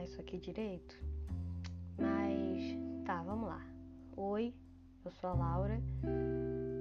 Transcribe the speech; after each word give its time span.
falar 0.00 0.04
isso 0.04 0.20
aqui 0.20 0.38
direito, 0.38 0.98
mas 1.98 2.76
tá, 3.04 3.22
vamos 3.22 3.48
lá. 3.48 3.62
Oi, 4.16 4.54
eu 5.04 5.10
sou 5.10 5.30
a 5.30 5.34
Laura. 5.34 5.80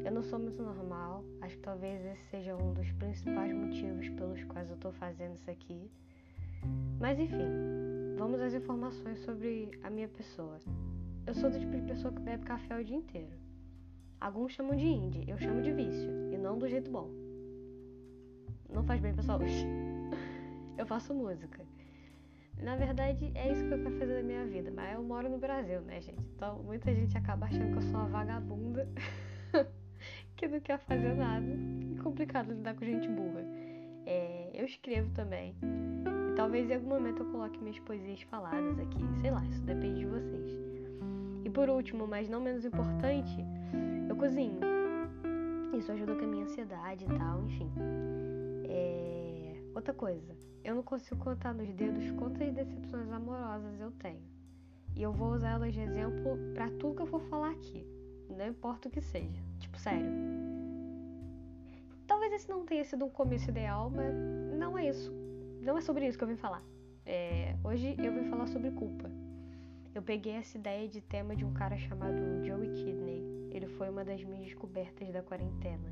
Eu 0.05 0.11
não 0.11 0.23
sou 0.23 0.39
muito 0.39 0.61
normal, 0.63 1.23
acho 1.41 1.55
que 1.55 1.61
talvez 1.61 2.03
esse 2.05 2.23
seja 2.29 2.55
um 2.55 2.73
dos 2.73 2.89
principais 2.93 3.53
motivos 3.53 4.07
pelos 4.09 4.43
quais 4.45 4.69
eu 4.69 4.77
tô 4.77 4.91
fazendo 4.91 5.35
isso 5.35 5.49
aqui. 5.49 5.91
Mas 6.99 7.19
enfim, 7.19 8.15
vamos 8.17 8.39
às 8.41 8.53
informações 8.53 9.19
sobre 9.19 9.69
a 9.83 9.89
minha 9.89 10.07
pessoa. 10.07 10.57
Eu 11.27 11.33
sou 11.33 11.49
do 11.49 11.59
tipo 11.59 11.75
de 11.75 11.81
pessoa 11.81 12.13
que 12.13 12.21
bebe 12.21 12.45
café 12.45 12.79
o 12.79 12.83
dia 12.83 12.97
inteiro. 12.97 13.37
Alguns 14.19 14.53
chamam 14.53 14.75
de 14.75 14.87
indie, 14.87 15.25
eu 15.29 15.37
chamo 15.37 15.61
de 15.61 15.71
vício, 15.71 16.09
e 16.33 16.37
não 16.37 16.57
do 16.57 16.67
jeito 16.67 16.89
bom. 16.89 17.09
Não 18.69 18.83
faz 18.83 19.01
bem 19.01 19.13
saúde. 19.21 19.65
Eu 20.77 20.85
faço 20.85 21.13
música. 21.13 21.68
Na 22.61 22.75
verdade, 22.75 23.31
é 23.35 23.51
isso 23.51 23.65
que 23.65 23.73
eu 23.73 23.83
quero 23.83 23.97
fazer 23.97 24.15
da 24.15 24.23
minha 24.23 24.45
vida, 24.45 24.71
mas 24.75 24.93
eu 24.93 25.01
moro 25.01 25.29
no 25.29 25.37
Brasil, 25.37 25.81
né, 25.81 26.01
gente? 26.01 26.19
Então, 26.35 26.61
muita 26.63 26.93
gente 26.93 27.17
acaba 27.17 27.45
achando 27.45 27.71
que 27.71 27.77
eu 27.77 27.81
sou 27.83 27.99
uma 27.99 28.09
vagabunda 28.09 28.87
que 30.35 30.47
não 30.47 30.59
quer 30.59 30.79
fazer 30.79 31.15
nada. 31.15 31.45
É 31.97 32.01
complicado 32.01 32.51
lidar 32.51 32.75
com 32.75 32.85
gente 32.85 33.07
burra. 33.07 33.45
É, 34.05 34.49
eu 34.53 34.65
escrevo 34.65 35.09
também. 35.11 35.55
E 36.31 36.35
talvez 36.35 36.69
em 36.69 36.75
algum 36.75 36.89
momento 36.89 37.23
eu 37.23 37.31
coloque 37.31 37.57
minhas 37.59 37.79
poesias 37.79 38.21
faladas 38.23 38.77
aqui. 38.79 38.99
Sei 39.21 39.31
lá, 39.31 39.43
isso 39.45 39.61
depende 39.63 39.99
de 39.99 40.05
vocês. 40.05 40.59
E 41.45 41.49
por 41.49 41.69
último, 41.69 42.07
mas 42.07 42.27
não 42.27 42.41
menos 42.41 42.65
importante, 42.65 43.37
eu 44.09 44.15
cozinho. 44.15 44.59
Isso 45.77 45.91
ajuda 45.91 46.15
com 46.15 46.25
a 46.25 46.27
minha 46.27 46.43
ansiedade 46.43 47.05
e 47.05 47.17
tal, 47.17 47.43
enfim. 47.43 47.71
É... 48.67 49.18
Outra 49.79 49.93
coisa, 49.93 50.35
eu 50.61 50.75
não 50.75 50.83
consigo 50.83 51.23
contar 51.23 51.53
nos 51.53 51.71
dedos 51.71 52.11
quantas 52.11 52.53
decepções 52.53 53.09
amorosas 53.09 53.79
eu 53.79 53.89
tenho. 53.91 54.27
E 54.93 55.01
eu 55.01 55.13
vou 55.13 55.31
usar 55.31 55.51
elas 55.51 55.73
de 55.73 55.79
exemplo 55.79 56.37
para 56.53 56.69
tudo 56.71 56.95
que 56.95 57.01
eu 57.03 57.07
for 57.07 57.21
falar 57.29 57.51
aqui. 57.51 57.87
Não 58.29 58.45
importa 58.45 58.89
o 58.89 58.91
que 58.91 58.99
seja. 58.99 59.41
Tipo, 59.57 59.79
sério. 59.79 60.05
Talvez 62.05 62.33
esse 62.33 62.49
não 62.49 62.65
tenha 62.65 62.83
sido 62.83 63.05
um 63.05 63.09
começo 63.09 63.49
ideal, 63.49 63.89
mas 63.89 64.13
não 64.59 64.77
é 64.77 64.89
isso. 64.89 65.13
Não 65.61 65.77
é 65.77 65.81
sobre 65.81 66.05
isso 66.05 66.17
que 66.17 66.25
eu 66.25 66.27
vim 66.27 66.35
falar. 66.35 66.61
É... 67.05 67.55
Hoje 67.63 67.95
eu 67.99 68.13
vim 68.13 68.29
falar 68.29 68.47
sobre 68.47 68.71
culpa. 68.71 69.09
Eu 69.95 70.01
peguei 70.01 70.33
essa 70.33 70.57
ideia 70.57 70.89
de 70.89 70.99
tema 70.99 71.37
de 71.37 71.45
um 71.45 71.53
cara 71.53 71.77
chamado 71.77 72.43
Joey 72.43 72.69
Kidney. 72.73 73.49
Ele 73.49 73.67
foi 73.77 73.89
uma 73.89 74.03
das 74.03 74.21
minhas 74.25 74.43
descobertas 74.43 75.09
da 75.09 75.23
quarentena. 75.23 75.89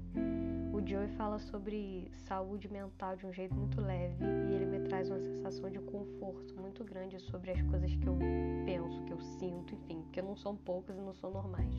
O 0.78 0.88
Joey 0.88 1.08
fala 1.18 1.40
sobre 1.40 2.08
saúde 2.28 2.72
mental 2.72 3.16
de 3.16 3.26
um 3.26 3.34
jeito 3.34 3.56
muito 3.56 3.82
leve 3.82 4.24
e 4.24 4.54
ele 4.54 4.68
me 4.68 4.88
traz 4.88 5.10
uma 5.10 5.20
sensação 5.20 5.72
de 5.72 5.80
conforto 5.80 6.56
muito 6.56 6.84
grande 6.84 7.20
sobre 7.20 7.50
as 7.50 7.60
coisas 7.64 7.96
que 7.96 8.06
eu 8.06 8.16
penso, 8.64 9.04
que 9.06 9.12
eu 9.12 9.20
sinto, 9.20 9.74
enfim, 9.74 10.04
porque 10.04 10.22
não 10.22 10.36
são 10.36 10.56
poucas 10.56 10.96
e 10.96 11.02
não 11.02 11.16
são 11.16 11.32
normais. 11.32 11.74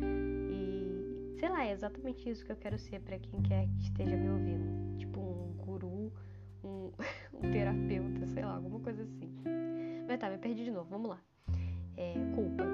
E 0.00 1.38
sei 1.38 1.48
lá, 1.48 1.64
é 1.64 1.70
exatamente 1.70 2.28
isso 2.28 2.44
que 2.44 2.50
eu 2.50 2.56
quero 2.56 2.76
ser 2.76 2.98
para 3.02 3.20
quem 3.20 3.40
quer 3.40 3.68
que 3.68 3.82
esteja 3.84 4.16
me 4.16 4.28
ouvindo. 4.28 4.98
Tipo 4.98 5.20
um 5.20 5.54
guru, 5.56 6.12
um, 6.64 6.90
um 7.32 7.52
terapeuta, 7.52 8.26
sei 8.26 8.44
lá, 8.44 8.56
alguma 8.56 8.80
coisa 8.80 9.04
assim. 9.04 9.32
Mas 10.08 10.18
tá, 10.18 10.28
me 10.28 10.38
perdi 10.38 10.64
de 10.64 10.72
novo, 10.72 10.90
vamos 10.90 11.10
lá. 11.10 11.20
É, 11.96 12.14
culpa. 12.34 12.64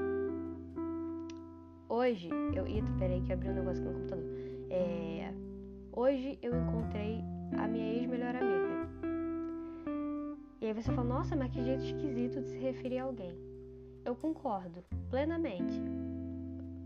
Hoje 1.86 2.30
eu. 2.54 2.66
Eita, 2.66 2.90
peraí 2.98 3.20
que 3.20 3.30
abriu 3.34 3.52
um 3.52 3.56
negócio 3.56 3.82
aqui 3.82 3.92
no 3.92 3.98
computador. 3.98 4.24
É, 4.70 5.45
hoje 5.96 6.38
eu 6.42 6.54
encontrei 6.54 7.24
a 7.56 7.66
minha 7.66 7.94
ex-melhor 7.94 8.36
amiga. 8.36 8.86
E 10.60 10.66
aí 10.66 10.72
você 10.74 10.92
fala, 10.92 11.08
nossa, 11.08 11.34
mas 11.34 11.50
que 11.50 11.64
jeito 11.64 11.84
esquisito 11.84 12.42
de 12.42 12.48
se 12.48 12.58
referir 12.58 12.98
a 12.98 13.04
alguém. 13.04 13.34
Eu 14.04 14.14
concordo, 14.14 14.84
plenamente. 15.08 15.80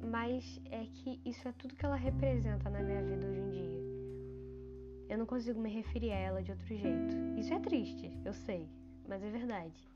Mas 0.09 0.61
é 0.71 0.87
que 0.87 1.21
isso 1.25 1.47
é 1.47 1.53
tudo 1.53 1.75
que 1.75 1.85
ela 1.85 1.97
representa 1.97 2.71
na 2.71 2.83
minha 2.83 3.03
vida 3.03 3.27
hoje 3.27 3.41
em 3.41 3.51
dia. 3.51 3.81
Eu 5.09 5.19
não 5.19 5.27
consigo 5.27 5.61
me 5.61 5.69
referir 5.69 6.13
a 6.13 6.17
ela 6.17 6.43
de 6.43 6.53
outro 6.53 6.67
jeito. 6.69 7.17
Isso 7.37 7.53
é 7.53 7.59
triste, 7.59 8.17
eu 8.25 8.33
sei, 8.33 8.69
mas 9.09 9.23
é 9.25 9.29
verdade. 9.29 9.91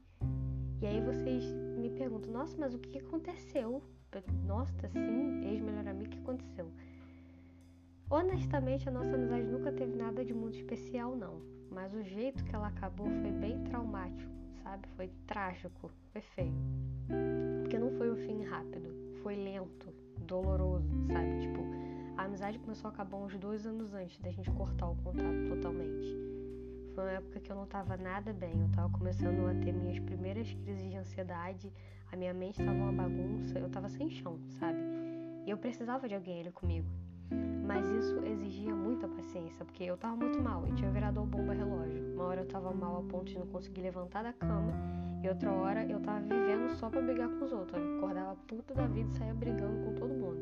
E 0.83 0.87
aí 0.87 1.01
vocês 1.01 1.45
me 1.79 1.89
perguntam, 1.91 2.33
nossa, 2.33 2.57
mas 2.59 2.75
o 2.75 2.79
que 2.79 2.99
aconteceu? 2.99 3.81
Nossa, 4.45 4.87
assim, 4.87 5.49
ex-melhor 5.49 5.87
Honestamente, 8.15 8.89
a 8.89 8.93
nossa 8.93 9.13
amizade 9.13 9.43
nunca 9.43 9.73
teve 9.73 9.97
nada 9.97 10.25
de 10.25 10.33
muito 10.33 10.57
especial, 10.57 11.17
não. 11.17 11.43
Mas 11.69 11.93
o 11.93 12.01
jeito 12.05 12.45
que 12.45 12.55
ela 12.55 12.69
acabou 12.69 13.09
foi 13.09 13.33
bem 13.33 13.65
traumático, 13.65 14.31
sabe? 14.63 14.87
Foi 14.95 15.11
trágico, 15.27 15.91
foi 16.13 16.21
feio. 16.21 16.55
Porque 17.61 17.77
não 17.77 17.91
foi 17.99 18.13
um 18.13 18.15
fim 18.15 18.45
rápido, 18.45 18.89
foi 19.21 19.35
lento, 19.35 19.93
doloroso, 20.19 20.89
sabe? 21.09 21.41
Tipo, 21.41 21.59
a 22.17 22.23
amizade 22.23 22.57
começou 22.61 22.89
a 22.89 22.93
acabar 22.93 23.17
uns 23.17 23.37
dois 23.37 23.67
anos 23.67 23.93
antes 23.93 24.17
da 24.21 24.31
gente 24.31 24.49
cortar 24.53 24.91
o 24.91 24.97
contato 25.03 25.49
totalmente. 25.49 26.17
Foi 26.95 27.03
uma 27.03 27.13
época 27.15 27.41
que 27.41 27.51
eu 27.51 27.57
não 27.57 27.67
tava 27.67 27.97
nada 27.97 28.33
bem, 28.33 28.61
eu 28.61 28.69
tava 28.77 28.97
começando 28.97 29.45
a 29.45 29.55
ter 29.65 29.73
minhas 29.73 29.99
primeiras 29.99 30.49
crises 30.63 30.89
de 30.89 30.97
ansiedade, 30.97 31.73
a 32.13 32.17
minha 32.17 32.33
mente 32.33 32.65
tava 32.65 32.79
uma 32.79 32.93
bagunça, 32.93 33.59
eu 33.59 33.69
tava 33.69 33.89
sem 33.89 34.09
chão, 34.09 34.39
sabe? 34.61 34.79
E 35.45 35.51
eu 35.51 35.59
precisava 35.59 36.09
de 36.09 36.15
alguém 36.15 36.43
ali 36.43 36.53
comigo. 36.53 36.87
Mas 37.67 37.89
isso 37.89 38.19
exigia 38.25 38.75
muita 38.75 39.09
paciência, 39.09 39.65
porque 39.65 39.85
eu 39.85 39.97
tava 39.97 40.17
muito 40.17 40.41
mal 40.41 40.67
e 40.67 40.73
tinha 40.73 40.91
virado 40.91 41.23
bomba 41.25 41.53
relógio. 41.53 42.15
Uma 42.15 42.25
hora 42.25 42.41
eu 42.43 42.47
tava 42.47 42.73
mal 42.73 42.99
a 42.99 43.03
ponto 43.03 43.25
de 43.25 43.39
não 43.39 43.47
conseguir 43.47 43.83
levantar 43.83 44.23
da 44.23 44.33
cama, 44.33 44.73
e 45.23 45.29
outra 45.29 45.51
hora 45.51 45.87
eu 45.87 45.99
tava 46.01 46.21
vivendo 46.21 46.69
só 46.77 46.91
para 46.91 47.01
brigar 47.01 47.29
com 47.31 47.45
os 47.45 47.53
outros. 47.53 47.83
Eu 47.83 47.97
acordava 47.97 48.37
puta 48.47 48.75
da 48.75 48.87
vida 48.87 49.09
e 49.11 49.15
saía 49.15 49.33
brigando 49.33 49.83
com 49.85 49.95
todo 49.95 50.13
mundo. 50.13 50.39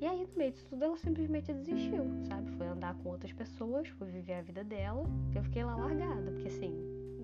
E 0.00 0.04
aí, 0.04 0.26
no 0.30 0.36
meio 0.36 0.50
disso 0.50 0.66
tudo, 0.68 0.84
ela 0.84 0.96
simplesmente 0.96 1.52
desistiu, 1.52 2.04
sabe? 2.28 2.50
Foi 2.52 2.66
andar 2.66 2.94
com 2.96 3.08
outras 3.08 3.32
pessoas, 3.32 3.88
foi 3.88 4.08
viver 4.08 4.34
a 4.34 4.42
vida 4.42 4.62
dela. 4.64 5.04
Eu 5.34 5.42
fiquei 5.44 5.64
lá 5.64 5.76
largada, 5.76 6.32
porque 6.32 6.48
assim, 6.48 6.74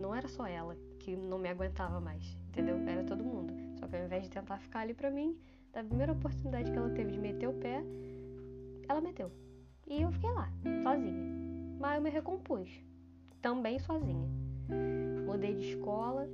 não 0.00 0.14
era 0.14 0.28
só 0.28 0.46
ela 0.46 0.76
que 0.98 1.16
não 1.16 1.38
me 1.38 1.48
aguentava 1.48 2.00
mais, 2.00 2.38
entendeu? 2.48 2.76
Era 2.86 3.04
todo 3.04 3.24
mundo. 3.24 3.52
Só 3.78 3.86
que 3.86 3.96
ao 3.96 4.04
invés 4.04 4.22
de 4.22 4.30
tentar 4.30 4.58
ficar 4.58 4.80
ali 4.80 4.94
pra 4.94 5.10
mim, 5.10 5.36
da 5.72 5.82
primeira 5.82 6.12
oportunidade 6.12 6.70
que 6.70 6.78
ela 6.78 6.90
teve 6.90 7.10
de 7.10 7.18
meter 7.18 7.48
o 7.48 7.52
pé, 7.52 7.82
ela 8.88 9.00
meteu. 9.00 9.30
E 9.86 10.02
eu 10.02 10.12
fiquei 10.12 10.30
lá, 10.30 10.50
sozinha. 10.82 11.42
Mas 11.78 11.96
eu 11.96 12.02
me 12.02 12.10
recompus, 12.10 12.68
também 13.40 13.78
sozinha. 13.78 14.28
Mudei 15.26 15.54
de 15.54 15.70
escola 15.70 16.28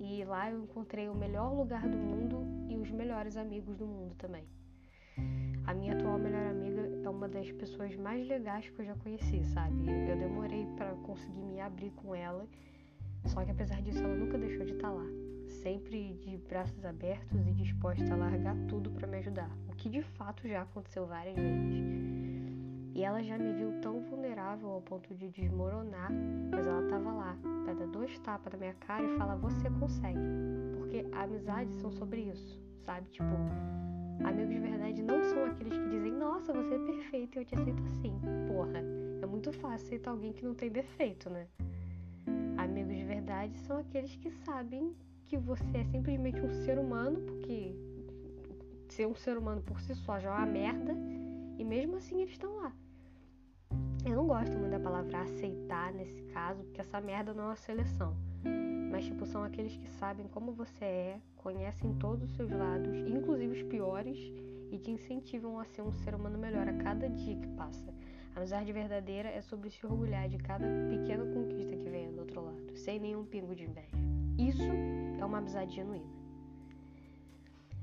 e 0.00 0.24
lá 0.24 0.50
eu 0.50 0.62
encontrei 0.62 1.08
o 1.08 1.14
melhor 1.14 1.52
lugar 1.54 1.86
do 1.88 1.96
mundo 1.96 2.44
e 2.68 2.76
os 2.76 2.90
melhores 2.90 3.36
amigos 3.36 3.76
do 3.76 3.86
mundo 3.86 4.14
também. 4.16 4.44
A 5.66 5.74
minha 5.74 5.94
atual 5.94 6.18
melhor 6.18 6.46
amiga 6.46 6.82
é 7.04 7.08
uma 7.08 7.28
das 7.28 7.50
pessoas 7.52 7.94
mais 7.94 8.26
legais 8.26 8.68
que 8.68 8.80
eu 8.80 8.86
já 8.86 8.94
conheci, 8.96 9.44
sabe? 9.44 9.84
Eu 10.08 10.16
demorei 10.18 10.66
para 10.76 10.92
conseguir 10.96 11.42
me 11.42 11.60
abrir 11.60 11.90
com 11.92 12.14
ela, 12.14 12.48
só 13.26 13.44
que 13.44 13.50
apesar 13.50 13.80
disso 13.82 14.02
ela 14.02 14.16
nunca 14.16 14.36
deixou 14.36 14.64
de 14.64 14.72
estar 14.72 14.88
tá 14.88 14.94
lá, 14.94 15.06
sempre 15.50 16.14
de 16.14 16.36
braços 16.36 16.84
abertos 16.84 17.46
e 17.46 17.52
disposta 17.52 18.12
a 18.12 18.16
largar 18.16 18.56
tudo 18.68 18.90
para 18.90 19.06
me 19.06 19.18
ajudar, 19.18 19.50
o 19.68 19.74
que 19.76 19.88
de 19.88 20.02
fato 20.02 20.48
já 20.48 20.62
aconteceu 20.62 21.06
várias 21.06 21.36
vezes. 21.36 22.00
E 22.94 23.04
ela 23.04 23.22
já 23.22 23.38
me 23.38 23.52
viu 23.52 23.80
tão 23.80 24.00
vulnerável 24.02 24.68
ao 24.70 24.82
ponto 24.82 25.14
de 25.14 25.28
desmoronar, 25.28 26.10
mas 26.50 26.66
ela 26.66 26.82
estava 26.82 27.12
lá 27.12 27.36
dar 27.74 27.86
dois 27.86 28.18
tapas 28.18 28.52
na 28.52 28.58
minha 28.58 28.74
cara 28.74 29.02
e 29.02 29.16
falar: 29.16 29.36
Você 29.36 29.70
consegue. 29.78 30.18
Porque 30.76 31.06
amizades 31.12 31.74
são 31.76 31.90
sobre 31.90 32.22
isso, 32.22 32.60
sabe? 32.84 33.08
Tipo, 33.10 33.34
Amigos 34.24 34.54
de 34.54 34.60
verdade 34.60 35.02
não 35.02 35.22
são 35.22 35.46
aqueles 35.46 35.78
que 35.78 35.88
dizem, 35.88 36.12
nossa, 36.12 36.52
você 36.52 36.74
é 36.74 36.78
perfeito 36.78 37.38
eu 37.38 37.44
te 37.44 37.54
aceito 37.54 37.82
assim. 37.84 38.12
Porra, 38.48 38.82
é 39.22 39.26
muito 39.26 39.50
fácil 39.50 39.86
aceitar 39.86 40.10
alguém 40.10 40.32
que 40.32 40.44
não 40.44 40.54
tem 40.54 40.68
defeito, 40.70 41.30
né? 41.30 41.46
Amigos 42.58 42.94
de 42.94 43.04
verdade 43.04 43.56
são 43.56 43.78
aqueles 43.78 44.14
que 44.16 44.30
sabem 44.30 44.94
que 45.30 45.38
você 45.38 45.78
é 45.78 45.84
simplesmente 45.84 46.40
um 46.40 46.50
ser 46.64 46.76
humano, 46.76 47.20
porque 47.20 47.72
ser 48.88 49.06
um 49.06 49.14
ser 49.14 49.38
humano 49.38 49.62
por 49.62 49.80
si 49.80 49.94
só 49.94 50.18
já 50.18 50.28
é 50.28 50.32
uma 50.32 50.46
merda, 50.46 50.92
e 51.56 51.64
mesmo 51.64 51.96
assim 51.98 52.22
eles 52.22 52.32
estão 52.32 52.56
lá. 52.56 52.72
Eu 54.04 54.16
não 54.16 54.26
gosto 54.26 54.58
muito 54.58 54.72
da 54.72 54.80
palavra 54.80 55.20
aceitar 55.20 55.94
nesse 55.94 56.20
caso, 56.32 56.64
porque 56.64 56.80
essa 56.80 57.00
merda 57.00 57.32
não 57.32 57.44
é 57.44 57.46
uma 57.46 57.56
seleção. 57.56 58.16
Mas, 58.90 59.04
tipo, 59.04 59.24
são 59.24 59.44
aqueles 59.44 59.76
que 59.76 59.88
sabem 59.88 60.26
como 60.26 60.50
você 60.50 60.84
é, 60.84 61.20
conhecem 61.36 61.94
todos 61.94 62.28
os 62.28 62.34
seus 62.34 62.50
lados, 62.50 62.98
inclusive 63.06 63.52
os 63.52 63.62
piores, 63.62 64.18
e 64.72 64.78
te 64.78 64.90
incentivam 64.90 65.60
a 65.60 65.64
ser 65.64 65.82
um 65.82 65.92
ser 65.92 66.12
humano 66.12 66.38
melhor 66.38 66.66
a 66.66 66.72
cada 66.72 67.08
dia 67.08 67.36
que 67.36 67.46
passa. 67.50 67.94
A 68.34 68.38
amizade 68.40 68.72
verdadeira 68.72 69.28
é 69.28 69.40
sobre 69.42 69.70
se 69.70 69.86
orgulhar 69.86 70.28
de 70.28 70.38
cada 70.38 70.66
pequena 70.88 71.24
conquista 71.24 71.76
que 71.76 71.88
vem 71.88 72.10
do 72.10 72.22
outro 72.22 72.44
lado, 72.44 72.76
sem 72.76 72.98
nenhum 72.98 73.24
pingo 73.24 73.54
de 73.54 73.62
inveja. 73.62 74.09
Isso 74.40 74.62
é 75.20 75.24
uma 75.24 75.36
amizade 75.36 75.74
genuína. 75.74 76.08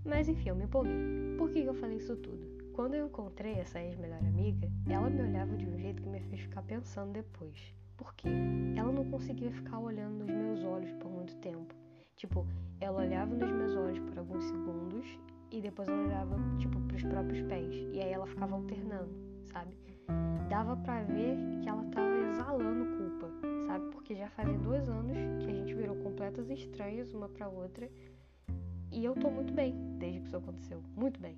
Mas 0.04 0.28
enfim, 0.28 0.50
eu 0.50 0.56
me 0.56 0.64
empolguei. 0.64 1.38
Por 1.38 1.52
que 1.52 1.60
eu 1.60 1.74
falei 1.76 1.98
isso 1.98 2.16
tudo? 2.16 2.58
Quando 2.74 2.96
eu 2.96 3.06
encontrei 3.06 3.54
essa 3.54 3.80
ex-melhor 3.80 4.18
amiga, 4.20 4.68
ela 4.90 5.08
me 5.08 5.22
olhava 5.22 5.56
de 5.56 5.68
um 5.68 5.78
jeito 5.78 6.02
que 6.02 6.10
me 6.10 6.20
fez 6.20 6.42
ficar 6.42 6.64
pensando 6.64 7.14
depois. 7.14 7.76
Por 7.96 8.12
quê? 8.16 8.30
Ela 8.76 8.92
não 8.92 9.06
conseguia 9.06 9.52
ficar 9.52 9.78
olhando 9.78 10.26
nos 10.26 10.32
meus 10.32 10.64
olhos 10.64 10.92
por 10.94 11.12
muito 11.12 11.36
tempo. 11.38 11.76
Tipo, 12.16 12.48
ela 12.80 13.04
olhava 13.04 13.36
nos 13.36 13.52
meus 13.52 13.76
olhos 13.76 14.00
por 14.00 14.18
alguns 14.18 14.44
segundos 14.46 15.06
e 15.52 15.62
depois 15.62 15.88
ela 15.88 16.04
olhava, 16.04 16.36
tipo, 16.58 16.80
pros 16.82 17.04
próprios 17.04 17.42
pés. 17.48 17.76
E 17.94 18.02
aí 18.02 18.12
ela 18.12 18.26
ficava 18.26 18.56
alternando, 18.56 19.12
sabe? 19.44 19.78
Dava 20.50 20.76
pra 20.78 21.04
ver 21.04 21.38
que 21.62 21.70
ela 21.70 21.84
tava 21.92 22.18
exalando 22.30 22.98
culpa, 22.98 23.27
Porque 24.08 24.22
já 24.22 24.30
fazem 24.30 24.58
dois 24.60 24.88
anos 24.88 25.18
que 25.44 25.52
a 25.52 25.54
gente 25.54 25.74
virou 25.74 25.94
completas 25.98 26.50
estranhas 26.50 27.14
uma 27.14 27.28
pra 27.28 27.50
outra. 27.50 27.92
E 28.90 29.04
eu 29.04 29.14
tô 29.14 29.30
muito 29.30 29.52
bem 29.52 29.76
desde 30.00 30.22
que 30.22 30.28
isso 30.28 30.38
aconteceu. 30.38 30.82
Muito 30.96 31.20
bem. 31.20 31.38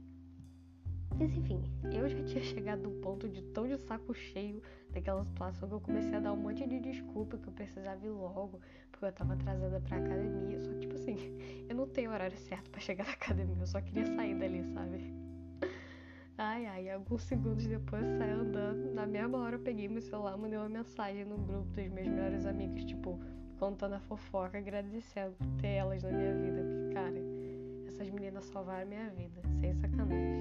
Mas 1.18 1.36
enfim, 1.36 1.64
eu 1.92 2.08
já 2.08 2.24
tinha 2.26 2.44
chegado 2.46 2.84
no 2.84 2.92
ponto 3.02 3.28
de 3.28 3.42
tão 3.42 3.68
de 3.68 3.76
saco 3.76 4.14
cheio 4.14 4.62
daquela 4.92 5.26
situação 5.26 5.68
que 5.68 5.74
eu 5.74 5.82
comecei 5.82 6.14
a 6.14 6.20
dar 6.20 6.32
um 6.32 6.38
monte 6.38 6.68
de 6.68 6.80
desculpa 6.80 7.40
que 7.40 7.48
eu 7.48 7.54
precisava 7.54 8.06
ir 8.06 8.12
logo, 8.12 8.62
porque 8.92 9.04
eu 9.04 9.12
tava 9.14 9.34
atrasada 9.34 9.82
pra 9.82 9.98
academia. 9.98 10.60
Só 10.60 10.72
que, 10.74 10.80
tipo 10.82 10.94
assim, 10.94 11.18
eu 11.68 11.76
não 11.76 11.88
tenho 11.88 12.12
horário 12.12 12.38
certo 12.38 12.70
para 12.70 12.82
chegar 12.82 13.08
na 13.08 13.14
academia, 13.14 13.64
eu 13.64 13.66
só 13.66 13.82
queria 13.82 14.06
sair 14.06 14.36
dali, 14.36 14.64
sabe? 14.76 15.29
Ai, 16.42 16.66
ai, 16.68 16.90
alguns 16.90 17.24
segundos 17.24 17.68
depois 17.68 18.02
saí 18.18 18.32
andando. 18.32 18.94
Na 18.94 19.06
mesma 19.06 19.40
hora 19.40 19.58
eu 19.58 19.60
peguei 19.60 19.90
meu 19.90 20.02
celular, 20.02 20.38
mandei 20.38 20.58
uma 20.58 20.70
mensagem 20.70 21.26
no 21.26 21.38
grupo 21.38 21.66
dos 21.66 21.88
meus 21.90 22.08
melhores 22.08 22.46
amigos, 22.46 22.86
tipo, 22.86 23.20
contando 23.60 23.96
a 23.96 24.00
fofoca, 24.00 24.58
agradecendo 24.58 25.34
por 25.34 25.48
ter 25.60 25.68
elas 25.68 26.02
na 26.02 26.10
minha 26.10 26.34
vida. 26.34 26.64
Porque, 26.64 26.94
cara, 26.94 27.20
essas 27.90 28.10
meninas 28.10 28.46
salvaram 28.46 28.88
minha 28.88 29.10
vida, 29.10 29.42
sem 29.60 29.76
sacanagem. 29.76 30.40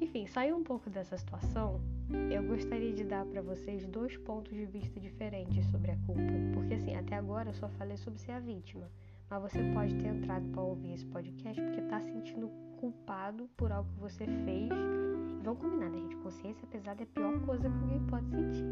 Enfim, 0.00 0.26
saindo 0.26 0.56
um 0.56 0.64
pouco 0.64 0.90
dessa 0.90 1.16
situação, 1.16 1.80
eu 2.28 2.42
gostaria 2.42 2.92
de 2.92 3.04
dar 3.04 3.24
para 3.26 3.40
vocês 3.40 3.86
dois 3.86 4.16
pontos 4.16 4.52
de 4.52 4.66
vista 4.66 4.98
diferentes 4.98 5.64
sobre 5.66 5.92
a 5.92 5.96
culpa. 5.98 6.20
Porque, 6.54 6.74
assim, 6.74 6.96
até 6.96 7.14
agora 7.14 7.50
eu 7.50 7.54
só 7.54 7.68
falei 7.68 7.96
sobre 7.96 8.18
ser 8.18 8.32
a 8.32 8.40
vítima. 8.40 8.90
Mas 9.30 9.42
você 9.42 9.62
pode 9.72 9.94
ter 9.96 10.08
entrado 10.08 10.48
para 10.50 10.62
ouvir 10.62 10.92
esse 10.92 11.06
podcast 11.06 11.60
porque 11.60 11.80
tá 11.82 12.00
sentindo 12.00 12.48
culpado 12.78 13.48
por 13.56 13.72
algo 13.72 13.90
que 13.92 14.00
você 14.00 14.26
fez. 14.26 14.70
E 14.70 15.42
vamos 15.42 15.60
combinar, 15.60 15.88
né, 15.88 15.98
gente? 15.98 16.16
Consciência 16.16 16.66
pesada 16.68 17.02
é 17.02 17.04
a 17.04 17.06
pior 17.06 17.40
coisa 17.40 17.68
que 17.68 17.76
alguém 17.76 18.00
pode 18.06 18.28
sentir. 18.30 18.64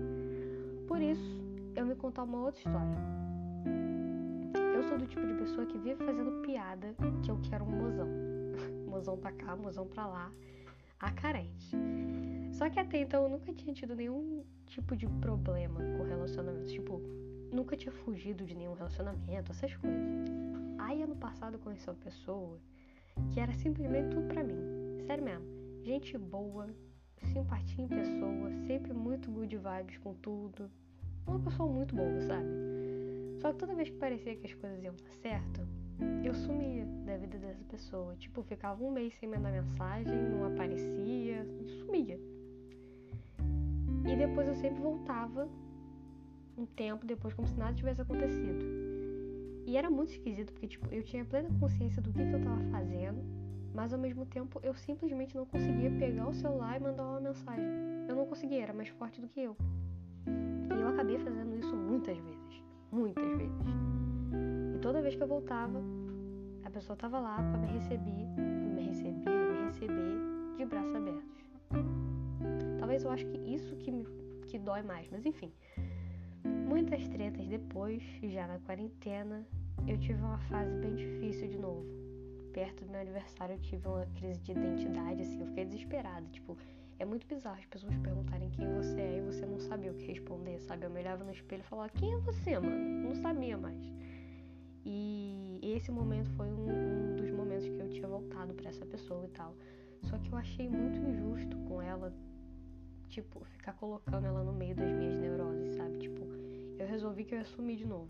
Por 0.86 1.00
isso, 1.00 1.42
eu 1.74 1.86
me 1.86 1.94
contar 1.94 2.24
uma 2.24 2.38
outra 2.38 2.58
história. 2.58 2.98
Eu 4.74 4.82
sou 4.84 4.98
do 4.98 5.06
tipo 5.06 5.26
de 5.26 5.34
pessoa 5.34 5.66
que 5.66 5.78
vive 5.78 6.04
fazendo 6.04 6.42
piada 6.42 6.94
que 7.22 7.30
eu 7.30 7.38
quero 7.48 7.64
um 7.64 7.70
mozão. 7.70 8.08
mozão 8.88 9.16
pra 9.16 9.32
cá, 9.32 9.56
mozão 9.56 9.86
pra 9.86 10.06
lá. 10.06 10.32
A 11.00 11.10
carente. 11.12 11.76
Só 12.52 12.68
que 12.68 12.78
até 12.78 12.98
então 12.98 13.24
eu 13.24 13.28
nunca 13.30 13.52
tinha 13.52 13.72
tido 13.72 13.96
nenhum 13.96 14.44
tipo 14.66 14.94
de 14.94 15.06
problema 15.06 15.80
com 15.96 16.04
relacionamentos. 16.04 16.72
Tipo, 16.72 17.00
nunca 17.52 17.76
tinha 17.76 17.92
fugido 17.92 18.44
de 18.44 18.54
nenhum 18.54 18.74
relacionamento, 18.74 19.52
essas 19.52 19.74
coisas. 19.76 20.00
Aí 20.78 21.02
ano 21.02 21.16
passado 21.16 21.54
eu 21.54 21.60
conheci 21.60 21.88
uma 21.88 21.96
pessoa 21.96 22.58
que 23.32 23.38
era 23.38 23.52
simplesmente 23.54 24.14
tudo 24.14 24.26
pra 24.26 24.42
mim. 24.42 24.56
Sério 25.06 25.24
mesmo. 25.24 25.44
Gente 25.84 26.16
boa, 26.16 26.68
simpatia 27.32 27.84
em 27.84 27.88
pessoa, 27.88 28.50
sempre 28.66 28.92
muito 28.92 29.30
good 29.30 29.56
vibes 29.56 29.98
com 29.98 30.14
tudo. 30.14 30.70
Uma 31.26 31.38
pessoa 31.40 31.70
muito 31.70 31.94
boa, 31.94 32.20
sabe? 32.22 32.48
Só 33.40 33.52
que 33.52 33.58
toda 33.58 33.74
vez 33.74 33.90
que 33.90 33.96
parecia 33.96 34.36
que 34.36 34.46
as 34.46 34.54
coisas 34.54 34.82
iam 34.82 34.94
dar 34.94 35.10
certo, 35.20 35.66
eu 36.24 36.34
sumia 36.34 36.84
da 37.04 37.16
vida 37.16 37.38
dessa 37.38 37.64
pessoa. 37.64 38.14
Tipo, 38.16 38.42
ficava 38.42 38.82
um 38.82 38.90
mês 38.90 39.14
sem 39.18 39.28
mandar 39.28 39.52
mensagem, 39.52 40.14
não 40.30 40.44
aparecia, 40.46 41.46
sumia. 41.80 42.18
E 44.04 44.16
depois 44.16 44.48
eu 44.48 44.54
sempre 44.54 44.80
voltava 44.80 45.48
um 46.56 46.66
tempo 46.66 47.06
depois, 47.06 47.34
como 47.34 47.48
se 47.48 47.54
nada 47.54 47.74
tivesse 47.74 48.00
acontecido. 48.00 48.64
E 49.66 49.76
era 49.76 49.88
muito 49.90 50.10
esquisito, 50.12 50.52
porque 50.52 50.66
tipo, 50.66 50.92
eu 50.92 51.02
tinha 51.02 51.24
plena 51.24 51.48
consciência 51.58 52.02
do 52.02 52.12
que, 52.12 52.24
que 52.24 52.32
eu 52.32 52.42
tava 52.42 52.62
fazendo, 52.70 53.22
mas 53.74 53.92
ao 53.92 53.98
mesmo 53.98 54.26
tempo 54.26 54.60
eu 54.62 54.74
simplesmente 54.74 55.34
não 55.34 55.46
conseguia 55.46 55.90
pegar 55.90 56.28
o 56.28 56.34
celular 56.34 56.80
e 56.80 56.82
mandar 56.82 57.04
uma 57.04 57.20
mensagem. 57.20 57.64
Eu 58.08 58.16
não 58.16 58.26
conseguia, 58.26 58.62
era 58.62 58.72
mais 58.72 58.88
forte 58.88 59.20
do 59.20 59.28
que 59.28 59.40
eu. 59.40 59.56
E 60.26 60.80
eu 60.80 60.88
acabei 60.88 61.18
fazendo 61.18 61.56
isso 61.56 61.74
muitas 61.74 62.18
vezes. 62.18 62.62
Muitas 62.90 63.36
vezes. 63.38 63.66
E 64.74 64.78
toda 64.78 65.00
vez 65.00 65.14
que 65.14 65.22
eu 65.22 65.28
voltava, 65.28 65.80
a 66.64 66.70
pessoa 66.70 66.96
tava 66.96 67.18
lá 67.18 67.36
para 67.36 67.58
me 67.58 67.68
receber, 67.68 68.26
me 68.74 68.82
receber, 68.82 69.30
me 69.30 69.66
receber 69.66 70.18
de 70.58 70.64
braços 70.66 70.94
abertos. 70.94 71.44
Talvez 72.78 73.04
eu 73.04 73.10
acho 73.10 73.26
que 73.26 73.38
isso 73.38 73.76
que 73.76 73.90
me 73.90 74.04
que 74.48 74.58
dói 74.58 74.82
mais, 74.82 75.08
mas 75.10 75.24
enfim. 75.24 75.50
Muitas 76.72 77.06
tretas 77.06 77.46
depois, 77.46 78.02
já 78.22 78.46
na 78.46 78.58
quarentena, 78.60 79.46
eu 79.86 79.98
tive 79.98 80.18
uma 80.22 80.38
fase 80.38 80.74
bem 80.76 80.94
difícil 80.94 81.46
de 81.46 81.58
novo. 81.58 81.84
Perto 82.54 82.86
do 82.86 82.90
meu 82.90 82.98
aniversário 82.98 83.56
eu 83.56 83.60
tive 83.60 83.86
uma 83.86 84.06
crise 84.18 84.40
de 84.40 84.52
identidade, 84.52 85.20
assim, 85.20 85.38
eu 85.38 85.46
fiquei 85.48 85.66
desesperada. 85.66 86.24
Tipo, 86.32 86.56
é 86.98 87.04
muito 87.04 87.26
bizarro 87.26 87.58
as 87.58 87.66
pessoas 87.66 87.94
perguntarem 87.98 88.48
quem 88.48 88.72
você 88.72 88.98
é 89.02 89.18
e 89.18 89.20
você 89.20 89.44
não 89.44 89.60
sabia 89.60 89.92
o 89.92 89.94
que 89.94 90.06
responder, 90.06 90.58
sabe? 90.60 90.86
Eu 90.86 90.90
me 90.90 91.00
olhava 91.00 91.22
no 91.22 91.30
espelho 91.30 91.60
e 91.60 91.68
falava, 91.68 91.90
quem 91.90 92.14
é 92.14 92.16
você, 92.16 92.58
mano? 92.58 93.06
Não 93.06 93.14
sabia 93.16 93.58
mais. 93.58 93.92
E 94.86 95.60
esse 95.62 95.92
momento 95.92 96.30
foi 96.30 96.46
um, 96.46 97.12
um 97.12 97.16
dos 97.16 97.30
momentos 97.32 97.68
que 97.68 97.78
eu 97.78 97.90
tinha 97.90 98.08
voltado 98.08 98.54
para 98.54 98.70
essa 98.70 98.86
pessoa 98.86 99.26
e 99.26 99.28
tal. 99.28 99.54
Só 100.04 100.16
que 100.16 100.32
eu 100.32 100.38
achei 100.38 100.70
muito 100.70 100.98
injusto 101.06 101.54
com 101.68 101.82
ela, 101.82 102.10
tipo, 103.10 103.44
ficar 103.44 103.74
colocando 103.74 104.26
ela 104.26 104.42
no 104.42 104.54
meio 104.54 104.74
das 104.74 104.90
minhas 104.90 105.18
neuroses, 105.18 105.74
sabe? 105.74 105.98
Tipo, 105.98 106.32
eu 106.82 106.88
resolvi 106.88 107.24
que 107.24 107.34
eu 107.34 107.38
ia 107.38 107.44
sumir 107.44 107.76
de 107.76 107.86
novo. 107.86 108.08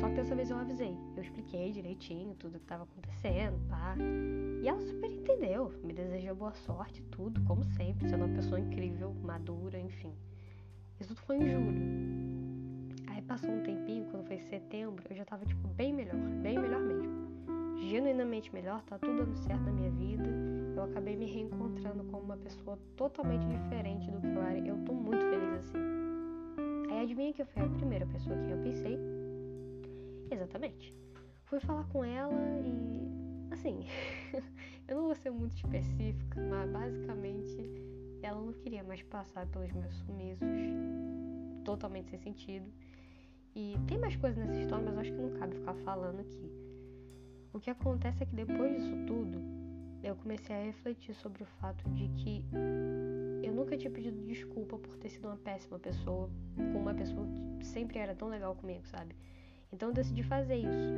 Só 0.00 0.08
que 0.08 0.16
dessa 0.16 0.34
vez 0.34 0.50
eu 0.50 0.58
avisei. 0.58 0.96
Eu 1.16 1.22
expliquei 1.22 1.72
direitinho 1.72 2.34
tudo 2.34 2.58
que 2.58 2.64
estava 2.64 2.82
acontecendo, 2.82 3.58
pá. 3.68 3.96
E 4.62 4.68
ela 4.68 4.80
super 4.80 5.10
entendeu. 5.10 5.72
Me 5.82 5.92
desejou 5.92 6.34
boa 6.34 6.52
sorte, 6.52 7.02
tudo, 7.04 7.40
como 7.44 7.64
sempre, 7.64 8.08
sendo 8.08 8.24
uma 8.24 8.34
pessoa 8.34 8.60
incrível, 8.60 9.14
madura, 9.22 9.78
enfim. 9.78 10.12
Isso 11.00 11.08
tudo 11.10 11.20
foi 11.22 11.36
em 11.36 11.48
julho. 11.48 13.06
Aí 13.08 13.22
passou 13.22 13.50
um 13.50 13.62
tempinho, 13.62 14.06
quando 14.10 14.26
foi 14.26 14.38
setembro, 14.40 15.02
eu 15.08 15.16
já 15.16 15.24
tava, 15.24 15.46
tipo, 15.46 15.66
bem 15.68 15.92
melhor. 15.92 16.16
Bem 16.42 16.58
melhor 16.58 16.80
mesmo. 16.80 17.78
Genuinamente 17.88 18.52
melhor, 18.52 18.82
tá 18.82 18.98
tudo 18.98 19.24
dando 19.24 19.36
certo 19.36 19.62
na 19.62 19.72
minha 19.72 19.90
vida. 19.90 20.24
Eu 20.74 20.82
acabei 20.82 21.16
me 21.16 21.26
reencontrando 21.26 22.04
como 22.04 22.24
uma 22.24 22.36
pessoa 22.36 22.78
totalmente 22.96 23.46
diferente 23.46 24.10
do 24.10 24.20
que 24.20 24.26
eu 24.26 24.42
era. 24.42 24.58
Eu 24.58 24.76
tô 24.84 24.92
muito 24.92 25.24
feliz 25.24 25.54
assim. 25.54 26.05
Adivinha 27.06 27.32
que 27.32 27.40
eu 27.40 27.46
fui 27.46 27.62
a 27.62 27.68
primeira 27.68 28.04
pessoa 28.04 28.34
que 28.34 28.50
eu 28.50 28.58
pensei 28.64 28.98
Exatamente. 30.28 30.92
Fui 31.44 31.60
falar 31.60 31.84
com 31.84 32.04
ela 32.04 32.34
e. 32.64 33.52
Assim, 33.52 33.86
eu 34.88 34.96
não 34.96 35.04
vou 35.04 35.14
ser 35.14 35.30
muito 35.30 35.54
específica, 35.54 36.40
mas 36.50 36.68
basicamente 36.68 37.56
ela 38.24 38.40
não 38.40 38.52
queria 38.54 38.82
mais 38.82 39.00
passar 39.04 39.46
pelos 39.46 39.70
meus 39.70 39.94
sumiços 39.98 40.48
totalmente 41.64 42.10
sem 42.10 42.18
sentido. 42.18 42.66
E 43.54 43.76
tem 43.86 43.98
mais 43.98 44.16
coisas 44.16 44.44
nessa 44.44 44.60
história, 44.60 44.84
mas 44.84 44.98
acho 44.98 45.12
que 45.12 45.22
não 45.22 45.30
cabe 45.38 45.54
ficar 45.54 45.74
falando 45.84 46.18
aqui. 46.18 46.50
O 47.52 47.60
que 47.60 47.70
acontece 47.70 48.24
é 48.24 48.26
que 48.26 48.34
depois 48.34 48.82
disso 48.82 48.96
tudo, 49.06 49.40
eu 50.02 50.16
comecei 50.16 50.56
a 50.56 50.64
refletir 50.64 51.14
sobre 51.14 51.44
o 51.44 51.46
fato 51.60 51.88
de 51.90 52.08
que 52.08 52.44
eu 53.46 53.54
nunca 53.54 53.76
tinha 53.76 53.90
pedido 53.90 54.20
desculpa 54.26 54.76
por 54.78 54.96
ter 54.96 55.08
sido 55.08 55.28
uma 55.28 55.36
péssima 55.36 55.78
pessoa 55.78 56.28
com 56.56 56.78
uma 56.78 56.94
pessoa 56.94 57.26
que 57.58 57.66
sempre 57.66 57.98
era 57.98 58.14
tão 58.14 58.28
legal 58.28 58.54
comigo, 58.56 58.86
sabe? 58.86 59.14
Então 59.72 59.88
eu 59.90 59.94
decidi 59.94 60.22
fazer 60.22 60.56
isso. 60.56 60.92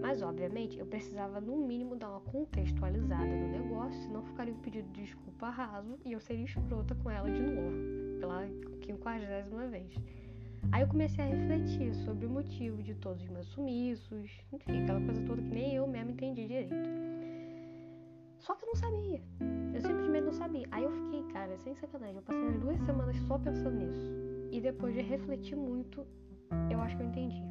Mas 0.00 0.20
obviamente 0.20 0.78
eu 0.78 0.86
precisava 0.86 1.40
no 1.40 1.56
mínimo 1.56 1.94
dar 1.96 2.10
uma 2.10 2.20
contextualizada 2.20 3.24
no 3.24 3.48
negócio, 3.48 4.00
senão 4.02 4.22
ficaria 4.22 4.52
um 4.52 4.58
pedido 4.58 4.90
de 4.92 5.02
desculpa 5.02 5.48
raso 5.48 5.98
e 6.04 6.12
eu 6.12 6.20
seria 6.20 6.44
escrota 6.44 6.94
com 6.96 7.10
ela 7.10 7.30
de 7.30 7.40
novo, 7.40 8.18
pela 8.18 8.48
quinquagésima 8.80 9.68
vez. 9.68 9.94
Aí 10.70 10.82
eu 10.82 10.88
comecei 10.88 11.24
a 11.24 11.28
refletir 11.28 11.94
sobre 12.04 12.26
o 12.26 12.30
motivo 12.30 12.82
de 12.82 12.94
todos 12.94 13.22
os 13.22 13.28
meus 13.28 13.46
sumiços, 13.48 14.30
enfim, 14.52 14.82
aquela 14.82 15.00
coisa 15.00 15.22
toda 15.22 15.42
que 15.42 15.48
nem 15.48 15.74
eu 15.74 15.86
mesmo 15.86 16.10
entendi 16.10 16.46
direito. 16.46 16.74
Só 18.38 18.54
que 18.54 18.64
eu 18.64 18.68
não 18.68 18.76
sabia. 18.76 19.22
Eu 19.72 19.80
simplesmente 19.80 20.24
não 20.24 20.32
sabia. 20.32 20.66
Aí 20.70 20.84
eu 20.84 20.90
fiquei, 20.90 21.22
cara, 21.32 21.56
sem 21.58 21.74
sacanagem, 21.74 22.16
eu 22.16 22.22
passei 22.22 22.50
duas 22.58 22.78
semanas 22.80 23.16
só 23.26 23.38
pensando 23.38 23.76
nisso. 23.76 24.12
E 24.50 24.60
depois 24.60 24.94
de 24.94 25.00
refletir 25.00 25.56
muito, 25.56 26.06
eu 26.70 26.80
acho 26.80 26.96
que 26.96 27.02
eu 27.02 27.06
entendi. 27.06 27.42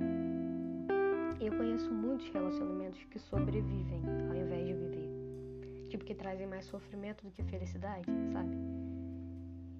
Eu 1.39 1.57
conheço 1.57 1.91
muitos 1.91 2.29
relacionamentos 2.29 3.03
que 3.05 3.17
sobrevivem 3.17 4.03
ao 4.29 4.35
invés 4.35 4.67
de 4.67 4.73
viver. 4.73 5.09
Tipo, 5.89 6.05
que 6.05 6.13
trazem 6.13 6.47
mais 6.47 6.65
sofrimento 6.65 7.25
do 7.25 7.31
que 7.31 7.43
felicidade, 7.43 8.05
sabe? 8.31 8.55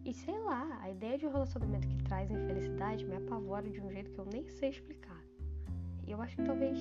E 0.03 0.13
sei 0.13 0.37
lá, 0.39 0.79
a 0.81 0.89
ideia 0.89 1.17
de 1.17 1.27
um 1.27 1.31
relacionamento 1.31 1.87
que 1.87 2.03
traz 2.03 2.31
infelicidade 2.31 3.05
me 3.05 3.15
apavora 3.15 3.69
de 3.69 3.79
um 3.79 3.91
jeito 3.91 4.09
que 4.09 4.17
eu 4.17 4.25
nem 4.25 4.47
sei 4.47 4.69
explicar. 4.69 5.23
E 6.07 6.11
eu 6.11 6.19
acho 6.19 6.35
que 6.35 6.43
talvez 6.43 6.77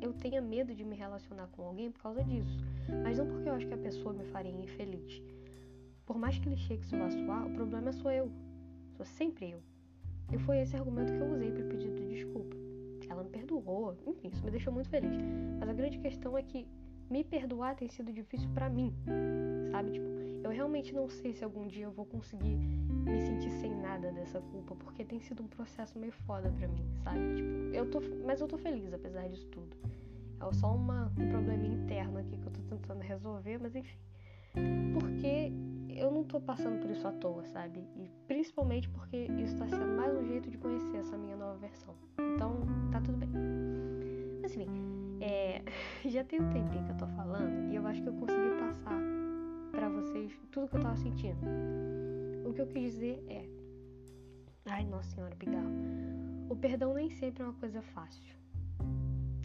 eu 0.00 0.12
tenha 0.12 0.40
medo 0.40 0.74
de 0.74 0.84
me 0.84 0.96
relacionar 0.96 1.48
com 1.48 1.62
alguém 1.62 1.90
por 1.90 2.02
causa 2.02 2.22
disso. 2.24 2.58
Mas 3.02 3.18
não 3.18 3.26
porque 3.26 3.48
eu 3.48 3.54
acho 3.54 3.66
que 3.66 3.74
a 3.74 3.78
pessoa 3.78 4.12
me 4.12 4.24
faria 4.24 4.52
infeliz. 4.52 5.22
Por 6.06 6.18
mais 6.18 6.38
que 6.38 6.48
isso 6.48 6.96
vá 6.96 7.10
soar, 7.10 7.46
o 7.46 7.54
problema 7.54 7.92
sou 7.92 8.10
eu. 8.10 8.30
Sou 8.96 9.04
sempre 9.04 9.50
eu. 9.50 9.62
E 10.32 10.38
foi 10.38 10.58
esse 10.60 10.76
argumento 10.76 11.12
que 11.12 11.20
eu 11.20 11.32
usei 11.32 11.50
para 11.50 11.64
pedir 11.64 11.90
desculpa. 12.08 12.56
Ela 13.08 13.22
me 13.22 13.30
perdoou, 13.30 13.96
enfim, 14.06 14.28
isso 14.28 14.44
me 14.44 14.50
deixou 14.50 14.72
muito 14.72 14.88
feliz. 14.88 15.16
Mas 15.58 15.68
a 15.68 15.72
grande 15.72 15.98
questão 15.98 16.36
é 16.36 16.42
que 16.42 16.66
me 17.10 17.24
perdoar 17.24 17.74
tem 17.74 17.88
sido 17.88 18.12
difícil 18.12 18.48
para 18.50 18.68
mim, 18.68 18.94
sabe? 19.70 19.92
Tipo, 19.92 20.06
eu 20.44 20.50
realmente 20.50 20.94
não 20.94 21.08
sei 21.08 21.32
se 21.32 21.42
algum 21.42 21.66
dia 21.66 21.84
eu 21.84 21.90
vou 21.90 22.04
conseguir 22.04 22.58
me 23.08 23.20
sentir 23.20 23.50
sem 23.50 23.74
nada 23.74 24.12
dessa 24.12 24.40
culpa, 24.40 24.74
porque 24.76 25.04
tem 25.04 25.20
sido 25.20 25.42
um 25.42 25.46
processo 25.46 25.98
meio 25.98 26.12
foda 26.12 26.50
pra 26.50 26.68
mim, 26.68 26.84
sabe? 27.02 27.18
Tipo, 27.36 27.48
eu 27.74 27.90
tô, 27.90 28.00
mas 28.24 28.40
eu 28.40 28.48
tô 28.48 28.58
feliz 28.58 28.92
apesar 28.92 29.28
disso 29.28 29.46
tudo. 29.48 29.76
É 30.40 30.52
só 30.54 30.74
uma, 30.74 31.12
um 31.18 31.28
problema 31.28 31.66
interno 31.66 32.18
aqui 32.18 32.36
que 32.36 32.46
eu 32.46 32.52
tô 32.52 32.62
tentando 32.62 33.00
resolver, 33.00 33.58
mas 33.58 33.74
enfim. 33.74 33.98
Porque 35.00 35.52
eu 35.88 36.10
não 36.10 36.22
tô 36.22 36.40
passando 36.40 36.80
por 36.80 36.90
isso 36.90 37.06
à 37.06 37.12
toa, 37.12 37.44
sabe? 37.46 37.80
E 37.96 38.08
principalmente 38.28 38.88
porque 38.88 39.16
isso 39.16 39.56
tá 39.56 39.68
sendo 39.68 39.96
mais 39.96 40.16
um 40.16 40.24
jeito 40.24 40.48
de 40.48 40.56
conhecer 40.56 40.98
essa 40.98 41.16
minha 41.16 41.36
nova 41.36 41.56
versão. 41.56 41.94
Então, 42.34 42.60
tá 42.92 43.00
tudo 43.00 43.18
bem. 43.18 43.28
Mas 44.40 44.54
enfim, 44.54 45.18
é, 45.20 45.62
já 46.08 46.22
tem 46.22 46.40
um 46.40 46.48
tempinho 46.50 46.84
que 46.84 46.92
eu 46.92 46.96
tô 46.96 47.06
falando 47.08 47.72
e 47.72 47.74
eu 47.74 47.86
acho 47.86 48.00
que 48.00 48.08
eu 48.08 48.14
consegui 48.14 48.58
passar 48.60 49.00
para 49.72 49.88
vocês 49.88 50.32
tudo 50.52 50.68
que 50.68 50.76
eu 50.76 50.80
tava 50.80 50.96
sentindo. 50.96 51.38
O 52.44 52.52
que 52.52 52.60
eu 52.60 52.66
quis 52.66 52.92
dizer 52.92 53.24
é. 53.28 53.44
Ai, 54.66 54.84
Nossa 54.84 55.10
Senhora, 55.14 55.34
pigarro. 55.36 55.70
O 56.48 56.56
perdão 56.56 56.94
nem 56.94 57.10
sempre 57.10 57.42
é 57.42 57.46
uma 57.46 57.54
coisa 57.54 57.80
fácil 57.80 58.38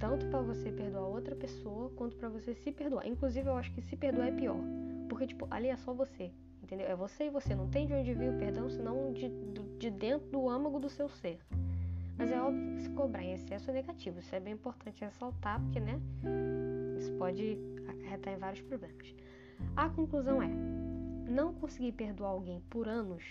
tanto 0.04 0.26
para 0.26 0.42
você 0.42 0.70
perdoar 0.70 1.08
outra 1.08 1.34
pessoa 1.34 1.90
quanto 1.92 2.18
para 2.18 2.28
você 2.28 2.54
se 2.54 2.74
perdoar. 2.74 3.08
Inclusive, 3.08 3.48
eu 3.48 3.56
acho 3.56 3.72
que 3.72 3.82
se 3.82 3.96
perdoar 3.96 4.28
é 4.28 4.32
pior, 4.32 4.60
porque 5.08 5.28
tipo, 5.28 5.48
ali 5.50 5.70
é 5.70 5.78
só 5.78 5.94
você, 5.94 6.30
entendeu? 6.62 6.86
É 6.88 6.94
você 6.94 7.28
e 7.28 7.30
você, 7.30 7.56
não 7.56 7.70
tem 7.70 7.88
de 7.88 7.94
onde 7.94 8.14
vir 8.14 8.34
o 8.34 8.38
perdão, 8.38 8.70
senão 8.70 9.14
de, 9.14 9.30
de 9.80 9.90
dentro 9.90 10.30
do 10.30 10.50
âmago 10.50 10.78
do 10.78 10.90
seu 10.90 11.08
ser. 11.08 11.40
Mas 12.18 12.30
é 12.30 12.42
óbvio 12.42 12.76
que 12.76 12.82
se 12.82 12.90
cobrar 12.90 13.24
em 13.24 13.32
excesso 13.32 13.70
é 13.70 13.74
negativo, 13.74 14.20
isso 14.20 14.36
é 14.36 14.42
bem 14.42 14.56
importante 14.56 15.06
ressaltar, 15.06 15.62
porque, 15.62 15.80
né, 15.80 15.98
isso 16.98 17.14
pode 17.14 17.58
acarretar 17.88 18.34
em 18.34 18.38
vários 18.38 18.62
problemas. 18.62 19.16
A 19.74 19.88
conclusão 19.88 20.44
é, 20.44 20.50
não 21.34 21.52
conseguir 21.52 21.94
perdoar 21.94 22.30
alguém 22.30 22.62
por 22.70 22.88
anos 22.88 23.24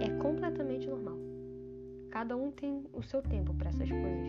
é 0.00 0.10
completamente 0.20 0.88
normal. 0.88 1.16
Cada 2.10 2.36
um 2.36 2.50
tem 2.50 2.84
o 2.92 3.00
seu 3.00 3.22
tempo 3.22 3.54
para 3.54 3.68
essas 3.68 3.88
coisas. 3.88 4.28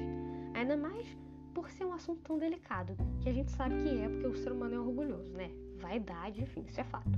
Ainda 0.53 0.77
mais 0.77 1.18
por 1.56 1.70
ser 1.72 1.86
um 1.86 1.94
assunto 1.94 2.22
tão 2.22 2.38
delicado, 2.38 2.96
que 3.20 3.27
a 3.27 3.34
gente 3.34 3.51
sabe 3.51 3.75
que 3.82 3.89
é 3.89 4.08
porque 4.08 4.27
o 4.27 4.36
ser 4.36 4.51
humano 4.51 4.75
é 4.75 4.80
orgulhoso, 4.80 5.34
né? 5.34 5.50
Vaidade, 5.80 6.44
enfim, 6.44 6.63
isso 6.68 6.80
é 6.80 6.84
fato. 6.84 7.10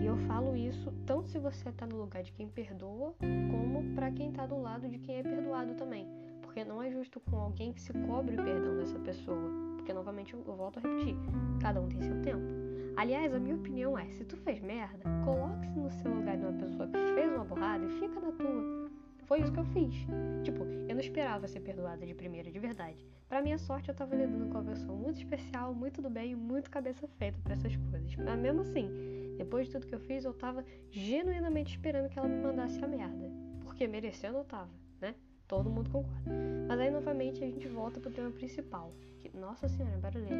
E 0.00 0.06
eu 0.06 0.16
falo 0.16 0.56
isso 0.56 0.90
tanto 1.06 1.28
se 1.28 1.38
você 1.38 1.68
está 1.68 1.86
no 1.86 1.98
lugar 1.98 2.22
de 2.22 2.32
quem 2.32 2.48
perdoa, 2.48 3.14
como 3.50 3.94
para 3.94 4.10
quem 4.10 4.30
está 4.30 4.46
do 4.46 4.58
lado 4.58 4.88
de 4.88 4.98
quem 4.98 5.18
é 5.18 5.22
perdoado 5.22 5.74
também. 5.74 6.08
Porque 6.40 6.64
não 6.64 6.82
é 6.82 6.90
justo 6.90 7.20
com 7.20 7.36
alguém 7.36 7.72
que 7.72 7.80
se 7.80 7.92
cobre 7.92 8.40
o 8.40 8.42
perdão 8.42 8.76
dessa 8.76 8.98
pessoa. 9.00 9.50
Porque, 9.76 9.92
novamente, 9.92 10.32
eu, 10.32 10.42
eu 10.46 10.56
volto 10.56 10.78
a 10.78 10.80
repetir: 10.80 11.16
cada 11.60 11.80
um 11.80 11.88
tem 11.88 12.00
seu 12.02 12.20
tempo. 12.22 12.61
Aliás, 12.96 13.34
a 13.34 13.38
minha 13.38 13.56
opinião 13.56 13.98
é: 13.98 14.08
se 14.10 14.24
tu 14.24 14.36
fez 14.36 14.60
merda, 14.60 15.04
coloque-se 15.24 15.78
no 15.78 15.90
seu 15.90 16.14
lugar 16.14 16.36
de 16.36 16.44
uma 16.44 16.52
pessoa 16.52 16.88
que 16.88 17.14
fez 17.14 17.32
uma 17.32 17.44
borrada 17.44 17.84
e 17.84 18.00
fica 18.00 18.20
na 18.20 18.32
tua. 18.32 18.90
Foi 19.24 19.40
isso 19.40 19.52
que 19.52 19.60
eu 19.60 19.64
fiz. 19.64 19.94
Tipo, 20.42 20.64
eu 20.64 20.94
não 20.94 21.00
esperava 21.00 21.48
ser 21.48 21.60
perdoada 21.60 22.04
de 22.04 22.14
primeira, 22.14 22.50
de 22.50 22.58
verdade. 22.58 23.06
Para 23.28 23.40
minha 23.40 23.56
sorte, 23.56 23.88
eu 23.88 23.94
tava 23.94 24.14
lidando 24.14 24.46
com 24.46 24.58
uma 24.58 24.70
pessoa 24.70 24.96
muito 24.96 25.16
especial, 25.16 25.74
muito 25.74 26.02
do 26.02 26.10
bem 26.10 26.32
e 26.32 26.36
muito 26.36 26.70
cabeça 26.70 27.08
feita 27.18 27.38
para 27.42 27.54
essas 27.54 27.74
coisas. 27.74 28.14
Mas 28.16 28.38
mesmo 28.38 28.60
assim, 28.60 28.90
depois 29.38 29.66
de 29.66 29.72
tudo 29.72 29.86
que 29.86 29.94
eu 29.94 30.00
fiz, 30.00 30.24
eu 30.24 30.34
tava 30.34 30.64
genuinamente 30.90 31.70
esperando 31.70 32.10
que 32.10 32.18
ela 32.18 32.28
me 32.28 32.42
mandasse 32.42 32.84
a 32.84 32.86
merda. 32.86 33.30
Porque 33.60 33.86
merecendo 33.86 34.36
eu 34.36 34.44
tava, 34.44 34.70
né? 35.00 35.14
Todo 35.48 35.70
mundo 35.70 35.90
concorda. 35.90 36.30
Mas 36.68 36.78
aí, 36.78 36.90
novamente, 36.90 37.42
a 37.42 37.46
gente 37.46 37.66
volta 37.68 38.00
pro 38.00 38.10
tema 38.10 38.30
principal. 38.30 38.92
Que, 39.18 39.34
nossa 39.36 39.66
senhora, 39.68 39.96
barulheira. 39.98 40.36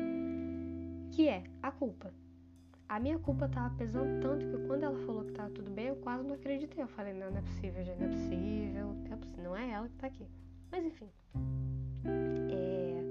Que 1.13 1.29
é 1.29 1.45
a 1.63 1.71
culpa. 1.71 2.13
A 2.93 3.01
minha 3.01 3.19
culpa 3.19 3.49
tava 3.49 3.75
pesando 3.77 4.21
tanto 4.21 4.47
que 4.47 4.67
quando 4.67 4.83
ela 4.83 4.99
falou 5.07 5.25
que 5.25 5.33
tava 5.33 5.49
tudo 5.49 5.71
bem, 5.71 5.87
eu 5.87 5.97
quase 5.97 6.25
não 6.25 6.35
acreditei. 6.35 6.85
Eu 6.85 6.89
falei, 6.89 7.15
não, 7.15 7.31
não 7.31 7.39
é 7.39 7.41
possível, 7.41 7.83
já 7.83 7.95
não 7.97 8.05
é 8.05 8.09
possível, 8.11 8.97
é 9.11 9.17
possível. 9.17 9.43
não 9.43 9.57
é 9.57 9.71
ela 9.71 9.89
que 9.89 9.95
tá 9.95 10.09
aqui. 10.09 10.27
Mas 10.71 10.85
enfim. 10.85 11.09
É... 12.51 13.03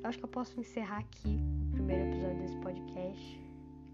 Eu 0.00 0.08
acho 0.08 0.18
que 0.18 0.24
eu 0.24 0.28
posso 0.28 0.60
encerrar 0.60 0.98
aqui 0.98 1.40
o 1.66 1.72
primeiro 1.72 2.04
episódio 2.04 2.38
desse 2.38 2.56
podcast. 2.58 3.40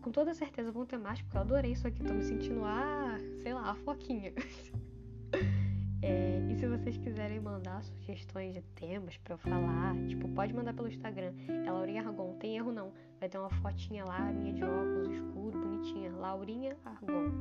Com 0.02 0.12
toda 0.12 0.34
certeza 0.34 0.70
vão 0.70 0.84
ter 0.84 0.98
mais, 0.98 1.18
porque 1.22 1.38
eu 1.38 1.40
adorei 1.40 1.72
isso 1.72 1.88
aqui. 1.88 2.04
Tô 2.04 2.12
me 2.12 2.22
sentindo, 2.22 2.62
ah, 2.62 3.16
sei 3.42 3.54
lá, 3.54 3.70
a 3.70 3.74
foquinha. 3.74 4.34
É, 6.06 6.38
e 6.50 6.54
se 6.56 6.66
vocês 6.66 6.98
quiserem 6.98 7.40
mandar 7.40 7.82
sugestões 7.82 8.52
de 8.52 8.60
temas 8.60 9.16
para 9.16 9.32
eu 9.32 9.38
falar, 9.38 9.96
tipo, 10.06 10.28
pode 10.28 10.52
mandar 10.52 10.74
pelo 10.74 10.86
Instagram. 10.86 11.32
É 11.48 11.70
Laurinha 11.72 12.02
Argon, 12.02 12.34
tem 12.34 12.56
erro 12.56 12.70
não. 12.70 12.92
Vai 13.25 13.31
ter 13.31 13.38
uma 13.38 13.49
fotinha 13.49 14.04
lá, 14.04 14.21
minha 14.31 14.52
de 14.52 14.62
óculos 14.62 15.09
escuro, 15.09 15.59
bonitinha. 15.59 16.12
Laurinha 16.12 16.76
Argon. 16.85 17.33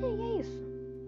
E 0.00 0.04
aí 0.04 0.20
é 0.20 0.40
isso. 0.40 0.60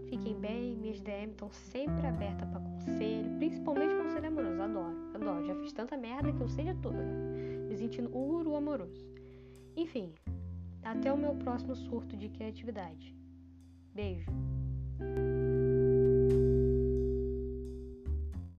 Fiquem 0.09 0.39
bem, 0.39 0.77
minhas 0.77 1.01
DM 1.01 1.33
estão 1.33 1.51
sempre 1.51 2.07
abertas 2.07 2.49
para 2.49 2.61
conselho, 2.61 3.37
principalmente 3.39 3.93
conselho 3.97 4.29
amoroso. 4.29 4.63
Adoro, 4.63 5.11
adoro. 5.15 5.47
Já 5.47 5.57
fiz 5.57 5.73
tanta 5.73 5.97
merda 5.97 6.33
que 6.33 6.41
eu 6.41 6.49
sei 6.49 6.67
de 6.67 6.75
tudo, 6.75 6.95
né? 6.95 7.67
Me 7.69 7.77
sentindo 7.77 8.09
guru 8.09 8.55
amoroso. 8.55 9.05
Enfim, 9.77 10.15
até 10.85 11.13
o 11.13 11.19
meu 11.19 11.35
próximo 11.35 11.75
surto 11.75 12.17
de 12.17 12.29
criatividade. 12.29 13.17
Beijo. 13.93 14.31